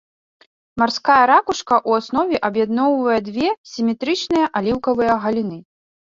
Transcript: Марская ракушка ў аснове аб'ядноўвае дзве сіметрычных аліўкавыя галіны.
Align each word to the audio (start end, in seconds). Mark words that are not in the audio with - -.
Марская 0.81 1.17
ракушка 1.31 1.75
ў 1.87 2.03
аснове 2.03 2.35
аб'ядноўвае 2.49 3.19
дзве 3.29 3.47
сіметрычных 3.75 4.43
аліўкавыя 4.63 5.13
галіны. 5.29 5.63